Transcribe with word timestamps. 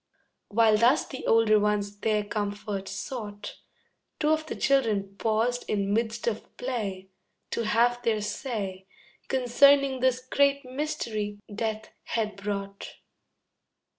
While 0.47 0.77
thus 0.79 1.05
the 1.05 1.27
older 1.27 1.59
ones 1.59 1.99
their 1.99 2.23
comfort 2.23 2.87
sought, 2.87 3.57
Two 4.19 4.29
of 4.29 4.47
the 4.47 4.55
children 4.55 5.15
paused 5.19 5.63
in 5.69 5.93
midst 5.93 6.25
of 6.25 6.57
play, 6.57 7.09
To 7.51 7.65
have 7.65 8.01
their 8.01 8.19
say 8.21 8.87
Concerning 9.27 9.99
this 9.99 10.19
great 10.25 10.65
mystery 10.65 11.37
Death 11.53 11.89
had 12.05 12.35
brought. 12.35 12.95